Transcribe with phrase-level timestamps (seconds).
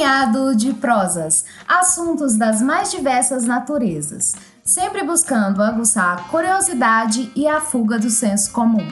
[0.00, 4.32] Apanhado de prosas, assuntos das mais diversas naturezas,
[4.64, 8.88] sempre buscando aguçar a curiosidade e a fuga do senso comum.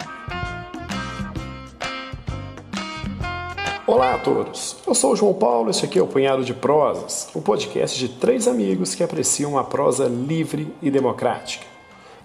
[3.87, 7.31] Olá a todos, eu sou o João Paulo, este aqui é o Punhado de Prosas,
[7.35, 11.65] um podcast de três amigos que apreciam a prosa livre e democrática.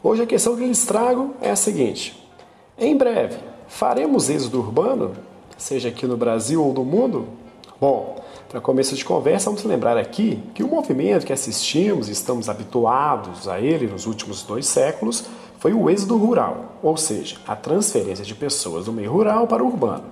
[0.03, 2.21] Hoje a questão que lhes trago é a seguinte:
[2.77, 5.13] em breve, faremos êxodo urbano,
[5.57, 7.43] seja aqui no Brasil ou no mundo?
[7.81, 8.15] Bom,
[8.47, 13.47] para começo de conversa, vamos lembrar aqui que o movimento que assistimos e estamos habituados
[13.47, 15.25] a ele nos últimos dois séculos
[15.57, 19.67] foi o êxodo rural, ou seja, a transferência de pessoas do meio rural para o
[19.67, 20.05] urbano.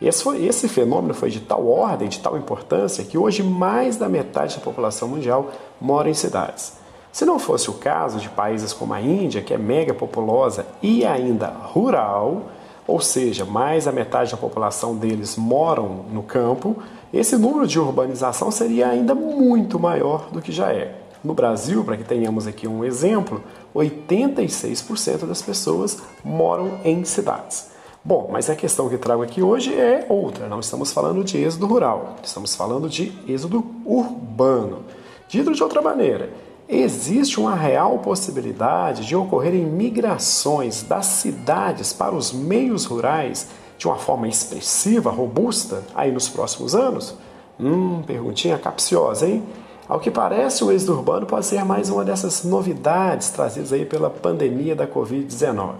[0.00, 4.08] Esse, foi, esse fenômeno foi de tal ordem, de tal importância, que hoje mais da
[4.08, 6.74] metade da população mundial mora em cidades.
[7.12, 11.04] Se não fosse o caso de países como a Índia, que é mega populosa e
[11.04, 12.44] ainda rural,
[12.90, 16.76] ou seja, mais da metade da população deles moram no campo,
[17.14, 20.96] esse número de urbanização seria ainda muito maior do que já é.
[21.22, 27.70] No Brasil, para que tenhamos aqui um exemplo, 86% das pessoas moram em cidades.
[28.02, 30.48] Bom, mas a questão que trago aqui hoje é outra.
[30.48, 34.82] Não estamos falando de êxodo rural, estamos falando de êxodo urbano.
[35.28, 36.30] Dito de outra maneira,
[36.70, 43.96] existe uma real possibilidade de ocorrerem migrações das cidades para os meios rurais de uma
[43.96, 47.16] forma expressiva, robusta, aí nos próximos anos?
[47.58, 49.42] Hum, perguntinha capciosa, hein?
[49.88, 54.08] Ao que parece, o êxodo urbano pode ser mais uma dessas novidades trazidas aí pela
[54.08, 55.72] pandemia da Covid-19.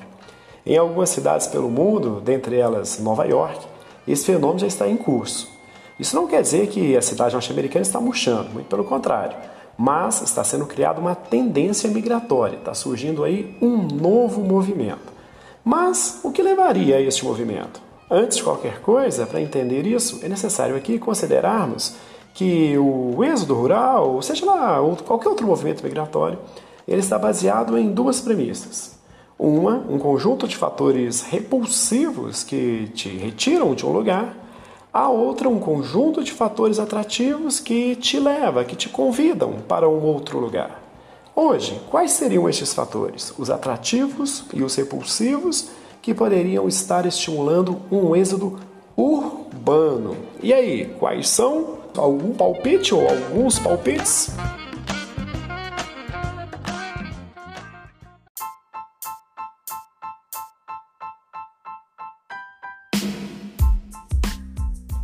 [0.67, 3.65] Em algumas cidades pelo mundo, dentre elas Nova York,
[4.09, 5.49] esse fenômeno já está em curso.
[5.99, 9.37] Isso não quer dizer que a cidade norte-americana está murchando, muito pelo contrário,
[9.77, 15.13] mas está sendo criada uma tendência migratória, está surgindo aí um novo movimento.
[15.65, 17.81] Mas o que levaria a este movimento?
[18.11, 21.95] Antes de qualquer coisa, para entender isso, é necessário aqui considerarmos
[22.35, 26.39] que o êxodo rural, seja lá, qualquer outro movimento migratório,
[26.87, 28.99] ele está baseado em duas premissas.
[29.39, 34.37] Uma, um conjunto de fatores repulsivos que te retiram de um lugar,
[34.93, 40.03] a outra, um conjunto de fatores atrativos que te leva, que te convidam para um
[40.03, 40.83] outro lugar.
[41.35, 43.33] Hoje, quais seriam estes fatores?
[43.39, 45.69] Os atrativos e os repulsivos
[46.03, 48.59] que poderiam estar estimulando um êxodo
[48.97, 50.17] urbano.
[50.43, 51.79] E aí, quais são?
[51.97, 54.31] Algum palpite ou alguns palpites?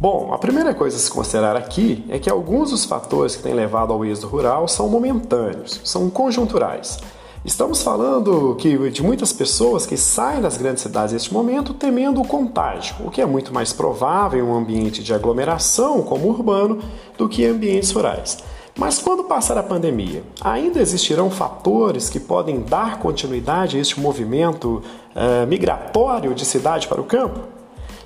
[0.08, 3.52] Bom, a primeira coisa a se considerar aqui é que alguns dos fatores que têm
[3.52, 7.00] levado ao êxodo rural são momentâneos, são conjunturais.
[7.44, 12.24] Estamos falando que de muitas pessoas que saem das grandes cidades neste momento temendo o
[12.24, 16.78] contágio, o que é muito mais provável em um ambiente de aglomeração como urbano
[17.18, 18.38] do que em ambientes rurais.
[18.78, 24.84] Mas quando passar a pandemia, ainda existirão fatores que podem dar continuidade a este movimento
[25.16, 27.55] uh, migratório de cidade para o campo?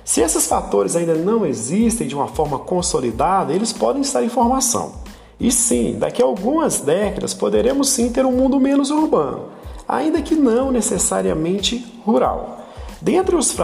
[0.03, 4.93] Se esses fatores ainda não existem de uma forma consolidada, eles podem estar em formação.
[5.39, 9.45] E sim, daqui a algumas décadas poderemos sim ter um mundo menos urbano,
[9.87, 12.59] ainda que não necessariamente rural.
[13.01, 13.55] Dentre os,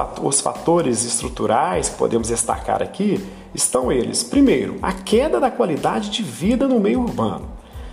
[0.41, 3.23] fatores estruturais que podemos destacar aqui
[3.53, 7.45] estão eles: primeiro, a queda da qualidade de vida no meio urbano,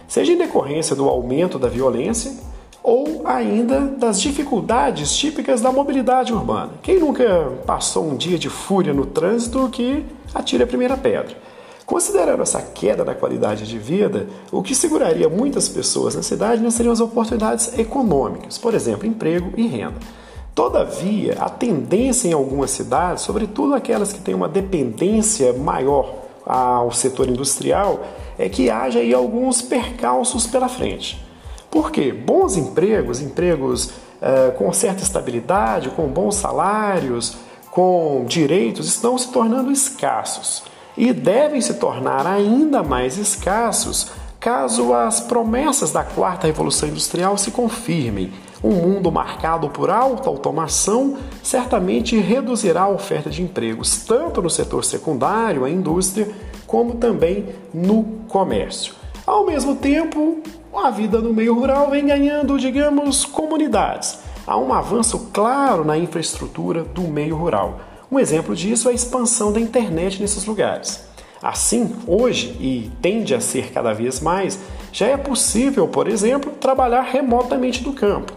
[0.09, 2.32] seja em decorrência do aumento da violência
[2.84, 6.72] ou ainda das dificuldades típicas da mobilidade urbana.
[6.83, 11.34] Quem nunca passou um dia de fúria no trânsito que atire a primeira pedra?
[11.87, 16.71] Considerando essa queda da qualidade de vida, o que seguraria muitas pessoas na cidade não
[16.71, 19.97] seriam as oportunidades econômicas, por exemplo, emprego e renda.
[20.55, 27.28] Todavia, a tendência em algumas cidades, sobretudo aquelas que têm uma dependência maior ao setor
[27.31, 28.05] industrial,
[28.39, 31.24] é que haja aí alguns percalços pela frente.
[31.75, 32.12] Por quê?
[32.12, 37.37] Bons empregos, empregos uh, com certa estabilidade, com bons salários,
[37.69, 40.62] com direitos, estão se tornando escassos
[40.97, 47.50] e devem se tornar ainda mais escassos caso as promessas da quarta revolução industrial se
[47.50, 48.32] confirmem.
[48.62, 54.85] Um mundo marcado por alta automação certamente reduzirá a oferta de empregos, tanto no setor
[54.85, 56.29] secundário, a indústria,
[56.69, 58.94] como também no comércio.
[59.26, 60.43] Ao mesmo tempo,
[60.75, 64.19] a vida no meio rural vem ganhando, digamos, comunidades.
[64.47, 67.81] Há um avanço claro na infraestrutura do meio rural
[68.15, 71.05] um exemplo disso é a expansão da internet nesses lugares.
[71.43, 74.61] Assim, hoje, e tende a ser cada vez mais,
[74.93, 78.32] já é possível, por exemplo, trabalhar remotamente do campo.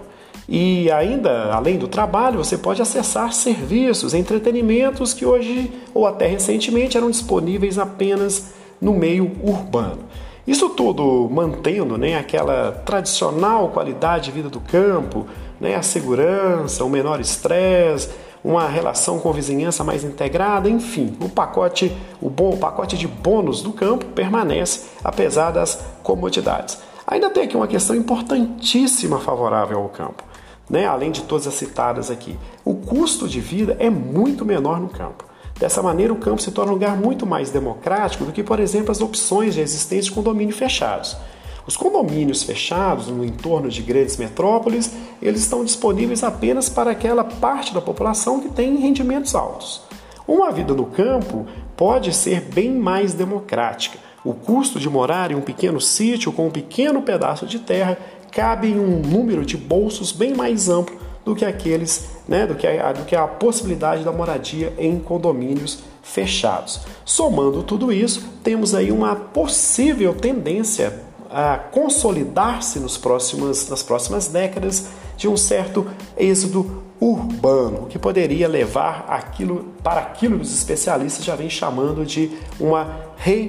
[0.50, 6.98] E ainda, além do trabalho, você pode acessar serviços, entretenimentos que hoje ou até recentemente
[6.98, 10.00] eram disponíveis apenas no meio urbano.
[10.48, 15.28] Isso tudo mantendo né, aquela tradicional qualidade de vida do campo,
[15.60, 18.10] né, a segurança, o menor estresse,
[18.42, 21.92] uma relação com vizinhança mais integrada, enfim, o pacote,
[22.22, 26.78] o bom o pacote de bônus do campo permanece apesar das comodidades.
[27.06, 30.24] Ainda tem aqui uma questão importantíssima favorável ao campo,
[30.70, 30.86] né?
[30.86, 32.40] além de todas as citadas aqui.
[32.64, 35.26] O custo de vida é muito menor no campo.
[35.60, 38.92] Dessa maneira, o campo se torna um lugar muito mais democrático do que, por exemplo,
[38.92, 41.18] as opções já existentes de condomínios fechados.
[41.66, 47.74] Os condomínios fechados no entorno de grandes metrópoles, eles estão disponíveis apenas para aquela parte
[47.74, 49.82] da população que tem rendimentos altos.
[50.28, 51.46] Uma vida no campo
[51.76, 53.98] pode ser bem mais democrática.
[54.24, 57.98] O custo de morar em um pequeno sítio com um pequeno pedaço de terra
[58.32, 62.66] cabe em um número de bolsos bem mais amplo do que aqueles, né, do que
[62.66, 66.80] a, do que a possibilidade da moradia em condomínios fechados.
[67.04, 74.88] Somando tudo isso, temos aí uma possível tendência a consolidar-se nos próximos, nas próximas décadas
[75.18, 75.86] de um certo
[76.16, 82.32] êxodo urbano, que poderia levar aquilo para aquilo que os especialistas já vêm chamando de
[82.58, 83.02] uma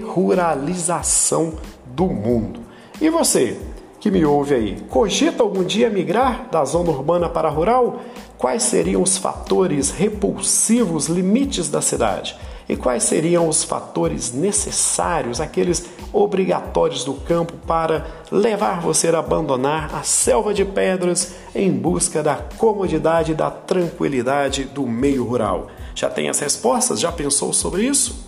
[0.05, 1.55] ruralização
[1.87, 2.59] do mundo.
[3.01, 3.57] E você,
[4.01, 8.01] que me ouve aí, cogita algum dia migrar da zona urbana para a rural?
[8.37, 12.37] Quais seriam os fatores repulsivos, limites da cidade?
[12.69, 19.95] e quais seriam os fatores necessários, aqueles obrigatórios do campo para levar você a abandonar
[19.95, 25.69] a selva de pedras em busca da comodidade e da tranquilidade do meio rural.
[25.95, 27.01] Já tem as respostas?
[27.01, 28.28] Já pensou sobre isso?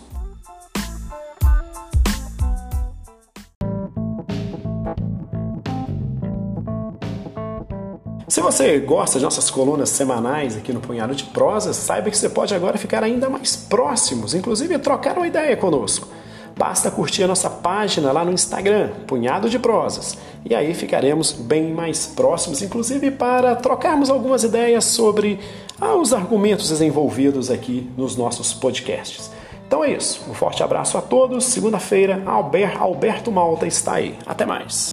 [8.51, 12.55] Você gosta de nossas colunas semanais aqui no Punhado de Prosas, saiba que você pode
[12.55, 16.09] agora ficar ainda mais próximos, inclusive trocar uma ideia conosco.
[16.57, 21.73] Basta curtir a nossa página lá no Instagram, Punhado de Prosas, e aí ficaremos bem
[21.73, 25.39] mais próximos, inclusive para trocarmos algumas ideias sobre
[25.81, 29.31] ah, os argumentos desenvolvidos aqui nos nossos podcasts.
[29.67, 30.29] Então é isso.
[30.29, 31.45] Um forte abraço a todos.
[31.45, 34.19] Segunda-feira, Albert, Alberto Malta está aí.
[34.27, 34.93] Até mais.